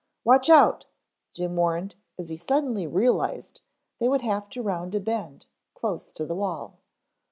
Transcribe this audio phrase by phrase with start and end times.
[0.23, 0.85] "Watch out,"
[1.31, 3.61] Jim warned as he suddenly realized
[3.99, 6.79] they would have to round a bend close to the wall.